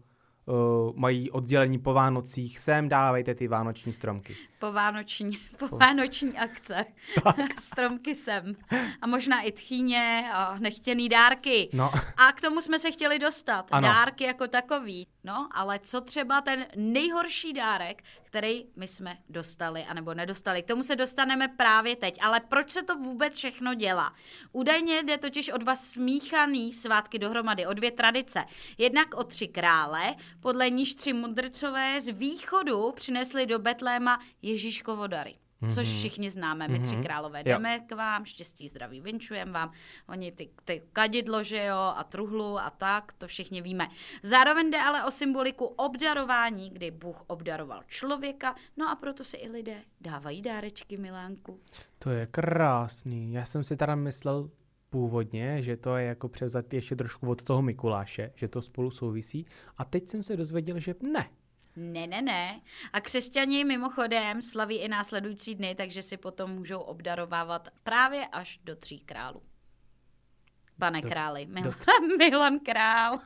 [0.46, 0.54] uh,
[0.96, 4.36] mají oddělení po Vánocích, sem dávejte ty vánoční stromky.
[4.58, 6.84] Po vánoční, po vánoční akce.
[7.60, 8.56] Stromky sem.
[9.02, 11.68] A možná i tchýně a nechtěný dárky.
[11.72, 13.66] No, A k tomu jsme se chtěli dostat.
[13.70, 13.88] Ano.
[13.88, 15.06] Dárky jako takový.
[15.24, 18.02] No, ale co třeba ten nejhorší dárek,
[18.32, 20.62] který my jsme dostali, anebo nedostali.
[20.62, 22.18] K tomu se dostaneme právě teď.
[22.22, 24.14] Ale proč se to vůbec všechno dělá?
[24.52, 28.44] Údajně jde totiž o dva smíchaný svátky dohromady, o dvě tradice.
[28.78, 35.41] Jednak o tři krále, podle níž tři mudrcové z východu přinesli do Betléma Ježíškovo dary.
[35.74, 37.04] Což všichni známe, my tři Mhm.
[37.04, 37.44] králové Jo.
[37.44, 39.72] jdeme k vám, štěstí, zdraví, vinčujem vám.
[40.08, 43.88] Oni ty, ty kadidlo, že jo, a truhlu a tak, to všichni víme.
[44.22, 49.48] Zároveň jde ale o symboliku obdarování, kdy Bůh obdaroval člověka, no a proto si i
[49.48, 51.60] lidé dávají dárečky, Milánku.
[51.98, 53.32] To je krásný.
[53.32, 54.50] Já jsem si teda myslel
[54.90, 59.46] původně, že to je jako převzat ještě trošku od toho Mikuláše, že to spolu souvisí.
[59.78, 61.28] A teď jsem se dozvěděl, že ne.
[61.76, 62.60] Ne, ne, ne.
[62.92, 68.76] A křesťani mimochodem slaví i následující dny, takže si potom můžou obdarovávat právě až do
[68.76, 69.42] tří králů.
[70.78, 73.18] Pane Do- králi, Mil- do Milan král.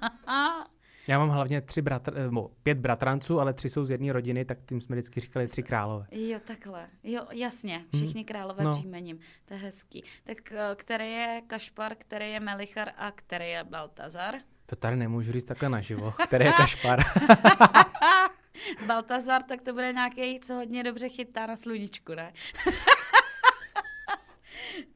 [1.08, 4.44] Já mám hlavně tři bratr, eh, mo, pět bratranců, ale tři jsou z jedné rodiny,
[4.44, 6.06] tak tím jsme vždycky říkali tři králové.
[6.10, 6.88] Jo, takhle.
[7.02, 7.84] Jo, jasně.
[7.94, 8.72] Všichni králové No.
[8.72, 9.18] příjmením.
[9.44, 10.04] To je hezký.
[10.24, 14.34] Tak eh, který je Kašpar, který je Melichar a který je Baltazar?
[14.66, 17.02] To tady nemůžu říct takhle naživo, který je kašpar.
[18.86, 22.32] Baltazar, tak to bude nějaký, co hodně dobře chytá na sluníčku, ne?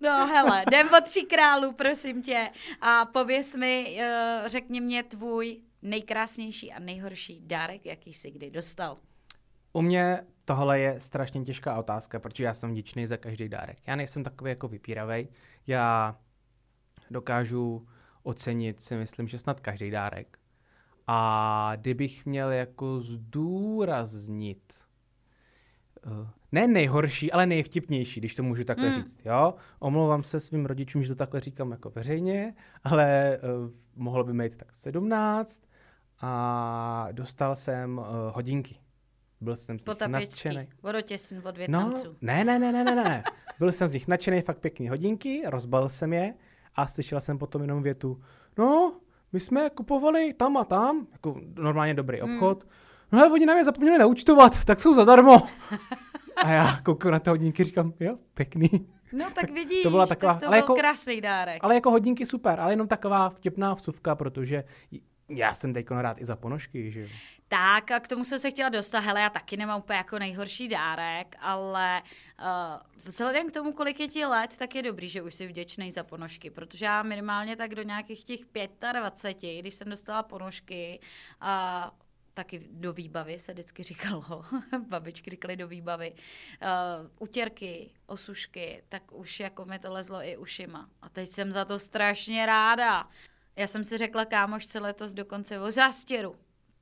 [0.01, 2.51] No hele, jdem o tří králů, prosím tě.
[2.81, 8.99] A pověs mi, eh, řekni mě tvůj nejkrásnější a nejhorší dárek, jaký jsi kdy dostal.
[9.73, 13.79] U mě tohle je strašně těžká otázka, protože já jsem vděčný za každý dárek.
[13.87, 15.29] Já nejsem takový jako vypíravej.
[15.67, 16.19] Já
[17.11, 17.89] dokážu
[18.23, 20.39] ocenit, si myslím, že snad každý dárek.
[21.13, 24.75] A kdybych měl jako zdůraznit,
[26.07, 29.03] eh, ne nejhorší, ale nejvtipnější, když to můžu takhle Hmm.
[29.03, 29.55] říct, jo?
[29.79, 34.57] Omlouvám se svým rodičům, že to takhle říkám jako veřejně, ale uh, mohlo by mít
[34.57, 35.63] tak 17
[36.21, 38.77] a dostal jsem uh, hodinky.
[39.41, 40.69] Byl jsem z nich nadšený.
[40.83, 43.23] vodotěsn od No, ne, ne, ne, ne, ne, ne.
[43.59, 46.35] Byl jsem z nich nadšený, fakt pěkný hodinky, rozbalil jsem je
[46.75, 48.21] a slyšel jsem potom jenom větu,
[48.59, 49.00] no,
[49.33, 52.35] my jsme kupovali tam a tam, jako normálně dobrý Hmm.
[52.35, 52.67] obchod,
[53.13, 55.43] no ale oni nám je zapomněli naúčtovat, tak jsou zadarmo.
[56.37, 58.69] A já koukám na ty hodinky, říkám, jo, pěkný.
[59.13, 61.65] No tak vidíš, byla taková- tak to ale byl jako- krásný dárek.
[61.65, 64.65] Ale jako hodinky super, ale jenom taková vtipná vsuvka, protože
[65.29, 67.07] já jsem teď rád i za ponožky, že jo.
[67.51, 69.01] Tak a k tomu jsem se chtěla dostat.
[69.01, 72.03] Hele, já taky nemám úplně jako nejhorší dárek, ale
[72.39, 72.47] uh,
[73.05, 76.05] vzhledem k tomu, kolik je ti let, tak je dobrý, že už jsi vděčný za
[76.05, 78.41] ponožky, protože já minimálně tak do nějakých těch
[78.93, 81.01] 25, když jsem dostala ponožky
[81.41, 81.95] a
[82.35, 84.45] taky do výbavy se vždycky říkalo,
[84.89, 90.89] babičky říkaly do výbavy, uh, utěrky, osušky, tak už jako mi to lezlo i ušima.
[91.03, 93.09] A teď jsem za to strašně ráda.
[93.57, 96.37] Já jsem si řekla kámošce letos dokonce o zástěru.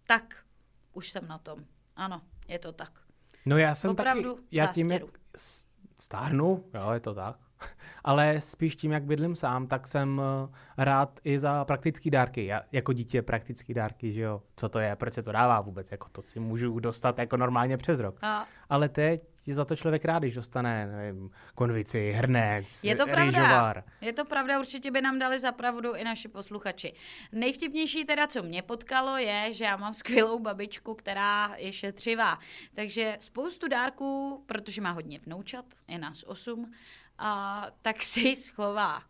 [0.06, 0.47] Tak
[0.98, 1.64] už jsem na tom.
[1.96, 2.92] Ano, je to tak.
[3.46, 5.02] No já jsem Opravdu taky, já tím, jak
[5.98, 7.38] stárnu, jo, je to tak,
[8.04, 12.46] ale spíš tím, jak bydlím sám, tak jsem eh, rád i za praktický dárky.
[12.46, 15.90] Já, jako dítě praktický dárky, že jo, co to je, proč se to dává vůbec,
[15.90, 18.18] jako to si můžu dostat jako normálně přes rok.
[18.22, 23.04] A Ale teď je za to člověk rád, když dostane, nevím, konvici, hrnec, Je to
[23.06, 23.24] pravda.
[23.24, 23.84] rýžovar.
[24.00, 26.92] Je to pravda, určitě by nám dali za pravdu i naši posluchači.
[27.32, 32.38] Nejvtipnější teda, co mě potkalo, je, že já mám skvělou babičku, která je šetřivá.
[32.74, 36.72] Takže spoustu dárků, protože má hodně vnoučat, je nás osm,
[37.18, 39.02] a, tak si schová.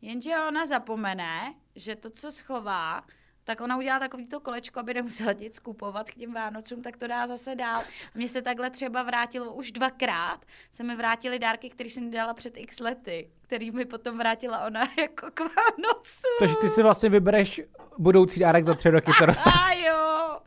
[0.00, 3.02] Jenže ona zapomene, že to, co schová,
[3.46, 7.26] tak ona udělá takovýto kolečko, aby nemusela nic skupovat k těm Vánocům, tak to dá
[7.26, 7.82] zase dál.
[8.14, 12.56] Mně se takhle třeba vrátilo už dvakrát, se mi vrátily dárky, které jsem dala před
[12.56, 16.36] x lety, který mi potom vrátila ona jako k Vánocům.
[16.38, 17.60] Takže ty si vlastně vybereš
[17.98, 19.56] budoucí dárek za tři roky, co dostane.
[19.56, 20.38] A jo,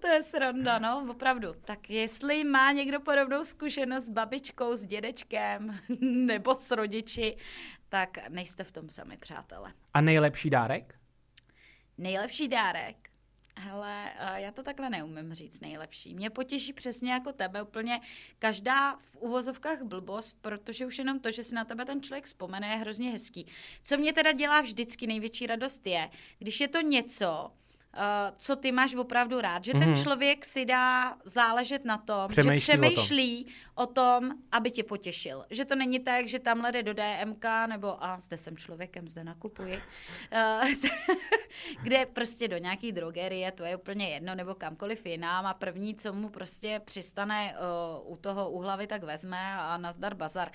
[0.00, 1.48] to je sranda, no, opravdu.
[1.64, 7.36] Tak jestli má někdo podobnou zkušenost s babičkou, s dědečkem nebo s rodiči,
[7.88, 9.72] tak nejste v tom sami, přátelé.
[9.94, 10.94] A nejlepší dárek?
[11.98, 13.10] Nejlepší dárek?
[13.56, 16.14] Hele, eh, já to takhle neumím říct nejlepší.
[16.14, 18.00] Mě potěší přesně jako tebe úplně
[18.38, 22.68] každá v uvozovkách blbost, protože už jenom to, že si na tebe ten člověk vzpomene,
[22.68, 23.46] je hrozně hezký.
[23.84, 27.52] Co mě teda dělá vždycky největší radost je, když je to něco,
[28.36, 30.02] co ty máš opravdu rád, že ten Mhm.
[30.02, 32.90] člověk si dá záležet na tom, Přemýšlí že o tom.
[32.92, 35.44] přemýšlí o tom, aby tě potěšil.
[35.50, 39.24] Že to není tak, že tamhle jde do DMK, nebo a zde jsem člověkem, zde
[39.24, 39.78] nakupuji,
[40.32, 40.60] eh,
[41.82, 46.12] kde prostě do nějaký drogerie, to je úplně jedno, nebo kamkoliv jinam a první, co
[46.12, 47.54] mu prostě přistane
[48.04, 50.50] uh, u toho u hlavy, tak vezme a nazdar bazar.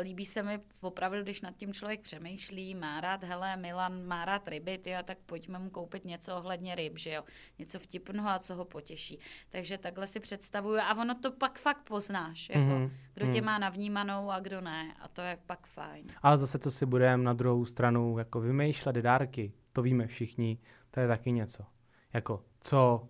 [0.00, 4.48] Líbí se mi opravdu, když nad tím člověk přemýšlí, má rád, hele, Milan má rád
[4.48, 7.22] ryby, tyjo, tak pojďme mu koupit něco ohledně ryb, že jo,
[7.58, 9.18] něco vtipného a co ho potěší.
[9.50, 13.44] Takže takhle si představuju a ono to pak fakt poznáš, jako, Mhm, kdo tě mhm.
[13.44, 16.06] má navnímanou a kdo ne a to je pak fajn.
[16.22, 20.58] Ale zase, co si budeme na druhou stranu jako vymýšlet dárky, to víme všichni,
[20.90, 21.64] to je taky něco.
[22.12, 23.08] Jako co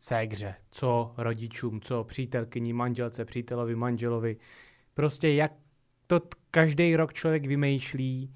[0.00, 4.36] ségře, co rodičům, co přítelkyni, manželce, přítelovi, manželovi.
[4.94, 5.52] Prostě jak
[6.06, 8.34] to t- každý rok člověk vymýšlí,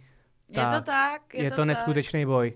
[0.49, 1.67] Je to tak, je, je to, tak.
[1.67, 2.53] neskutečný boj.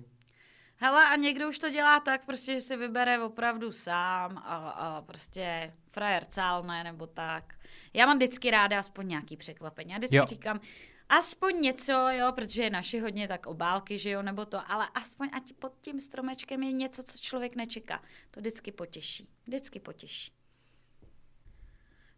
[0.85, 5.03] Hele, a někdo už to dělá tak, prostě, že si vybere opravdu sám a, a
[5.03, 7.55] prostě frajer cálne nebo tak.
[7.93, 9.91] Já mám vždycky ráda aspoň nějaký překvapení.
[9.91, 10.25] Já vždycky Jo.
[10.27, 10.61] říkám,
[11.09, 15.29] aspoň něco, jo, protože je naše hodně tak obálky, že jo, nebo to, ale aspoň
[15.33, 18.03] ať pod tím stromečkem je něco, co člověk nečeká.
[18.31, 19.29] To vždycky potěší.
[19.47, 20.33] Vždycky potěší.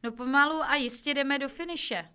[0.02, 2.08] No pomalu a jistě jdeme do finiše.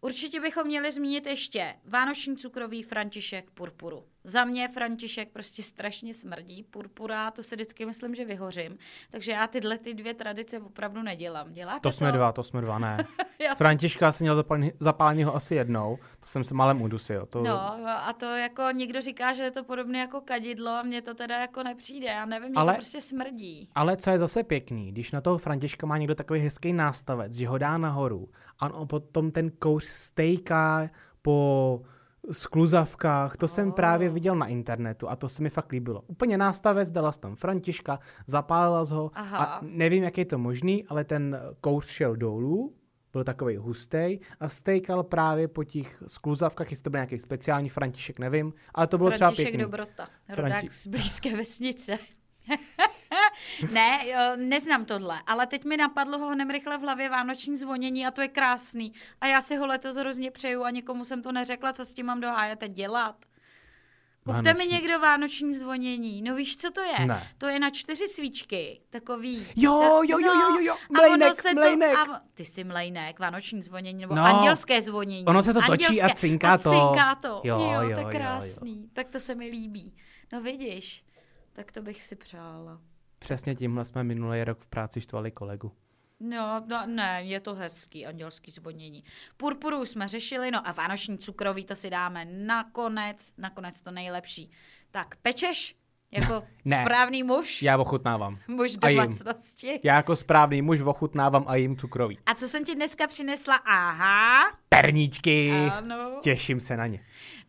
[0.00, 4.04] Určitě bychom měli zmínit ještě vánoční cukrový František purpuru.
[4.28, 6.62] Za mě František prostě strašně smrdí.
[6.62, 8.78] Purpura, to si vždycky myslím, že vyhořím.
[9.10, 11.52] Takže já tyhle ty dvě tradice opravdu nedělám.
[11.52, 13.06] Děláte To jsme dva, to jsme dva, ne.
[13.56, 17.26] Františka jsem měl zapálený, zapálenýho asi jednou, to jsem se malem udusil.
[17.26, 17.42] To...
[17.42, 21.14] No a to jako někdo říká, že je to podobné jako kadidlo a mně to
[21.14, 22.06] teda jako nepřijde.
[22.06, 23.68] Já nevím, mě Ale- to prostě smrdí.
[23.74, 27.48] Ale co je zase pěkný, když na toho Františka má někdo takový hezký nástavec, že
[27.48, 30.90] ho dá nahoru a on potom ten kouř stejká
[31.22, 31.82] po
[32.32, 33.74] skluzavkách, to jsem Oh.
[33.74, 36.02] právě viděl na internetu a to se mi fakt líbilo.
[36.06, 39.38] Úplně nástavec, dala tam Františka, zapálila jsi ho Aha.
[39.44, 42.74] a nevím, jak je to možný, ale ten kouř šel dolů,
[43.12, 48.18] byl takový hustý a stejkal právě po těch skluzavkách, jestli to byl nějaký speciální František,
[48.18, 49.62] nevím, ale to bylo třeba František pěkný.
[49.62, 51.98] Dobrota, rodák Franti- z blízké vesnice.
[53.72, 58.06] ne, jo, neznám tohle, ale teď mi napadlo ho hned rychle v hlavě vánoční zvonění
[58.06, 58.92] a to je krásný.
[59.20, 62.06] A já si ho letos hrozně přeju a nikomu jsem to neřekla, co s tím
[62.06, 63.16] mám do háje teď dělat.
[64.24, 64.72] Kupte mi Vánoční.
[64.72, 66.22] někdo vánoční zvonění.
[66.22, 67.06] No víš, co to je?
[67.06, 67.28] Ne.
[67.38, 69.46] To je na čtyři svíčky, takový.
[69.56, 71.92] Jo, Ta- jo, jo, jo, jo, jo, a ono mlejnek, se mlejnek.
[72.06, 75.24] To, a, ty jsi mlejnek, vánoční zvonění, nebo No, no, andělské zvonění.
[75.26, 76.70] ono se to točí a Andělské- cinká a to.
[76.70, 77.28] cinká to.
[77.44, 78.08] Jo, Jo, jo, to jo, je jo.
[78.10, 78.90] krásný.
[78.92, 79.94] Tak to se mi líbí.
[80.32, 81.04] No vidíš,
[81.52, 82.80] tak to bych si přála.
[83.18, 85.72] Přesně tímhle jsme minulý rok v práci štvali kolegu.
[86.20, 89.04] No, no, ne, je to hezký andělský zvonění.
[89.36, 94.50] Purpuru jsme řešili, no a vánoční cukroví to si dáme nakonec, nakonec to nejlepší.
[94.90, 95.76] Tak pečeš
[96.10, 96.82] jako Ne.
[96.84, 98.38] správný muž, Já ochutnávám.
[98.48, 99.80] muž domácnosti.
[99.82, 102.18] Já jako správný muž ochutnávám a jim cukroví.
[102.26, 103.56] A co jsem ti dneska přinesla?
[103.56, 105.50] Aha, Perníčky.
[105.72, 106.18] ano.
[106.22, 107.04] Těším se na ně.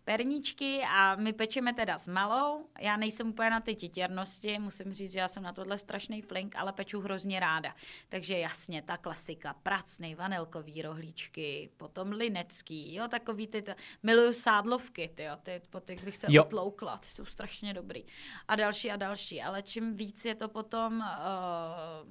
[0.10, 2.70] Perníčky a my pečeme teda s malou.
[2.80, 6.56] Já nejsem úplně na ty titěrnosti, musím říct, že já jsem na tohle strašný flink,
[6.56, 7.76] ale peču hrozně ráda.
[8.10, 15.12] Takže jasně, ta klasika, pracný, vanilkový rohlíčky, potom linecký, jo, takový ty, t- miluju sádlovky,
[15.16, 16.44] ty, jo, ty, po těch bych se Jo.
[16.44, 18.06] otloukla, ty jsou strašně dobrý.
[18.48, 21.00] A další a další, ale čím víc je to potom...
[21.00, 22.10] Uh,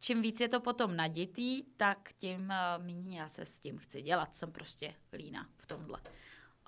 [0.00, 4.02] čím víc je to potom naditý, tak tím uh, méně já se s tím chci
[4.02, 4.36] dělat.
[4.36, 6.00] Jsem prostě lína v tomhle.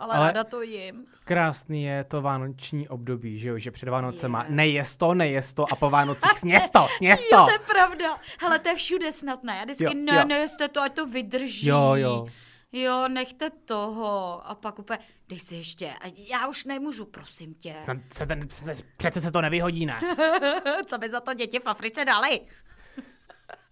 [0.02, 1.06] Ale, Ale- ráda to jim.
[1.24, 4.50] Krásný je to vánoční období, že jo, že před Vánocema Je.
[4.54, 7.44] nejest to, nejest to a po Vánocích sněz to, sněz Jo, to.
[7.44, 8.18] to je pravda.
[8.40, 9.56] Hele, to je všude snad, ne?
[9.56, 10.24] Já vždycky, Jo, ne, jo.
[10.24, 11.68] nejeste to, ať to vydrží.
[11.68, 12.26] Jo, jo.
[12.72, 14.42] Jo, nechte toho.
[14.46, 15.86] A pak úplně, dej si ještě.
[16.00, 17.74] A já už nemůžu, prosím tě.
[18.12, 20.00] Se ten, se, přece se to nevyhodí, ne?
[20.86, 22.40] Co by za to děti v Africe dali?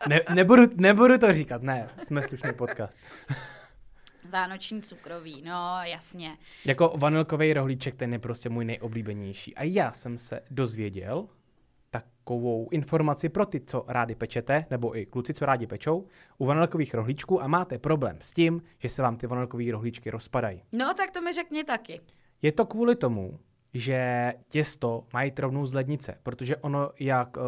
[0.09, 3.03] ne nebudu, nebudu to říkat, ne, jsme slušný podcast.
[4.31, 6.37] Vánoční cukroví, no jasně.
[6.65, 9.55] Jako vanilkový rohlíček, ten je prostě můj nejoblíbenější.
[9.55, 11.27] A já jsem se dozvěděl
[11.91, 16.07] takovou informaci pro ty, co rádi pečete, nebo i kluci, co rádi pečou,
[16.39, 20.63] u vanilkových rohlíčků a máte problém s tím, že se vám ty vanilkové rohlíčky rozpadají.
[20.73, 22.01] No, tak to mi řekni taky.
[22.43, 23.39] Je to kvůli tomu,
[23.75, 27.43] že těsto mají rovnou z lednice, protože ono, jak uh,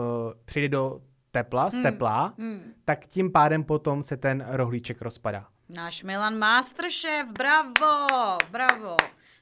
[0.44, 1.82] přijde do tepla, z Hmm.
[1.82, 2.60] tepla, Hmm.
[2.84, 5.46] tak tím pádem potom se ten rohlíček rozpadá.
[5.72, 8.96] Náš Milan Masterchef, bravo, bravo.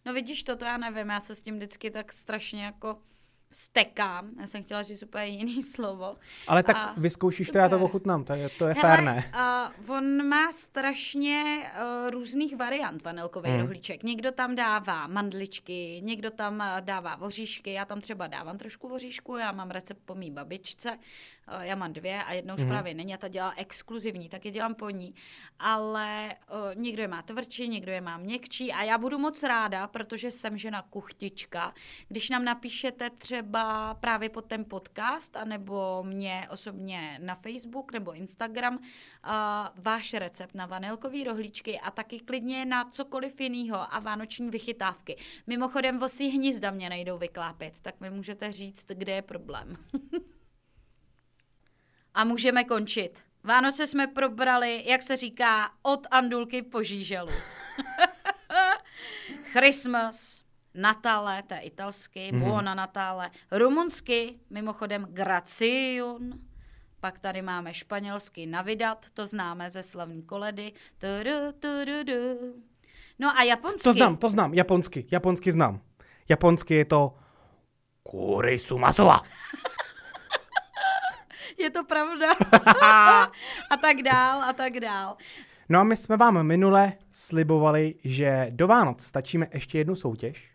[0.05, 2.99] No vidíš to, to já nevím, já se s tím vždycky tak strašně jako
[3.53, 4.31] stekám.
[4.41, 6.17] Já jsem chtěla říct úplně jiný slovo.
[6.49, 7.85] Ale tak A vyzkoušíš to, já to super.
[7.85, 9.31] ochutnám, to je, to je Hele, fér, ne?
[9.33, 11.63] A on má strašně
[12.05, 13.61] uh, různých variant vanilkový Hmm.
[13.61, 14.03] rohlíček.
[14.03, 19.37] Někdo tam dává mandličky, někdo tam eh, dává voříšky, já tam třeba dávám trošku voříšku,
[19.37, 20.99] já mám recept po mý babičce,
[21.61, 22.69] já mám dvě a jedna už hmm.
[22.69, 25.15] právě není a ta dělá exkluzivní, tak je dělám po ní.
[25.59, 29.87] Ale uh, někdo je má tvrdší, někdo je má měkčí a já budu moc ráda,
[29.87, 31.75] protože jsem žena kuchtička,
[32.09, 38.77] když nám napíšete třeba právě pod ten podcast, anebo mě osobně na Facebook nebo Instagram
[38.77, 38.83] uh,
[39.75, 45.17] váš recept na vanilkový rohlíčky a taky klidně na cokoliv jiného a vánoční vychytávky.
[45.47, 49.77] Mimochodem vosí hnízda mě nejdou vyklápět, tak mi můžete říct, kde je problém.
[52.15, 53.21] a můžeme končit.
[53.45, 57.31] Vánoce jsme probrali, jak se říká, od Andulky po žíželu.
[59.53, 60.41] Christmas,
[60.75, 62.43] Natale, to je italsky, Mhm.
[62.43, 62.49] mm.
[62.49, 66.41] Buona Natale, rumunsky, mimochodem Graciun,
[67.01, 70.73] pak tady máme španělsky Navidad, to známe ze slavní koledy.
[70.99, 72.55] Tudu, tudu, du.
[73.19, 73.83] No a japonsky.
[73.83, 75.81] To znám, to znám, japonsky, japonsky znám.
[76.29, 77.15] Japonsky je to
[78.03, 79.23] kurisu masova.
[81.61, 82.33] Je to pravda.
[83.71, 85.17] a tak dál, a tak dál.
[85.69, 90.51] No a my jsme vám minule slibovali, že do Vánoc stačíme ještě jednu soutěž.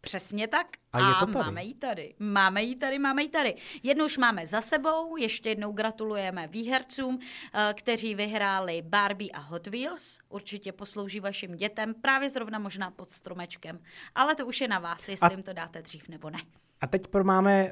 [0.00, 0.66] Přesně tak.
[0.92, 1.38] A je to tady.
[1.38, 2.14] máme ji tady.
[2.18, 3.54] Máme ji tady, máme ji tady.
[3.82, 7.18] Jednu už máme za sebou, ještě jednou gratulujeme výhercům,
[7.54, 10.18] eh, kteří vyhráli Barbie a Hot Wheels.
[10.28, 13.78] Určitě poslouží vašim dětem, právě zrovna možná pod stromečkem.
[14.14, 16.38] Ale to už je na vás, jestli A- jim to dáte dřív nebo ne.
[16.80, 17.70] A teď pro máme uh,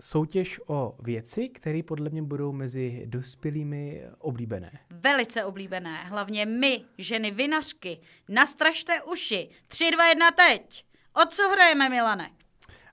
[0.00, 4.70] soutěž o věci, které podle mě budou mezi dospělými oblíbené.
[4.90, 8.00] Velice oblíbené, hlavně my, ženy vinařky.
[8.28, 9.48] Nastražte uši.
[9.68, 10.84] 3, 2, 1, teď.
[11.22, 12.30] O co hrajeme, Milane?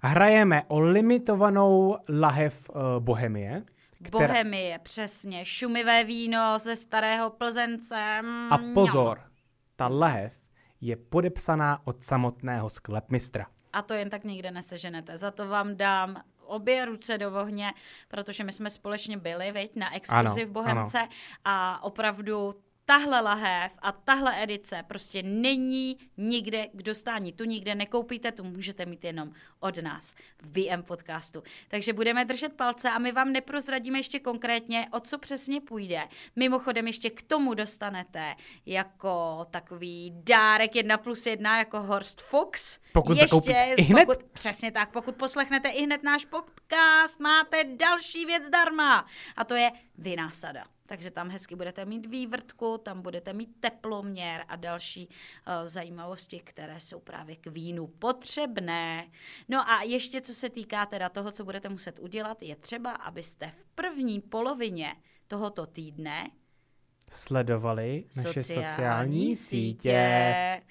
[0.02, 3.64] Hrajeme o limitovanou lahev uh, Bohemie.
[4.04, 5.46] která- Bohemie, přesně.
[5.46, 8.22] Šumivé víno ze starého Plzence.
[8.22, 9.20] Mm, A pozor,
[9.76, 10.34] ta lahev
[10.82, 13.46] je podepsaná od samotného sklepmistra.
[13.78, 15.18] A to jen tak nikde neseženete.
[15.18, 17.74] Za to vám dám obě ruce do ohně,
[18.08, 21.08] protože my jsme společně byli, veď, na exkurzi Ano, v Bohemce
[21.46, 22.56] a opravdu
[22.88, 27.34] tahle lahev a tahle edice prostě není nikde k dostání.
[27.34, 31.43] Tu nikde nekoupíte, tu můžete mít jenom od nás v BM podcastu.
[31.67, 36.08] Takže budeme držet palce a my vám neprozradíme ještě konkrétně, o co přesně půjde.
[36.36, 42.80] Mimochodem ještě k tomu dostanete jako takový dárek jedna plus jedna jako Horst Fuchs.
[42.93, 44.06] Pokud ještě, zakoupíte ihned?
[44.06, 49.06] Pokud, přesně tak, pokud poslechnete i hned náš podcast, máte další věc zdarma.
[49.36, 50.77] A to je vynásada.
[50.88, 56.80] Takže tam hezky budete mít vývrtku, tam budete mít teploměr a další uh, zajímavosti, které
[56.80, 59.08] jsou právě k vínu potřebné.
[59.50, 63.52] No a ještě co se týká teda toho, co budete muset udělat, je třeba, abyste
[63.52, 64.95] v první polovině
[65.28, 66.32] tohoto týdne
[67.12, 70.62] Sledovali naše sociální sítě.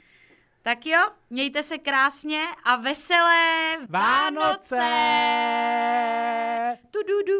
[0.66, 1.00] Tak jo,
[1.30, 4.78] mějte se krásně a veselé Vánoce!
[6.90, 7.36] Tududu.